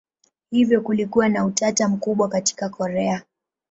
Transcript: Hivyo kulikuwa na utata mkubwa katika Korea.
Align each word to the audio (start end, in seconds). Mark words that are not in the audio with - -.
Hivyo 0.51 0.81
kulikuwa 0.81 1.29
na 1.29 1.45
utata 1.45 1.87
mkubwa 1.87 2.29
katika 2.29 2.69
Korea. 2.69 3.23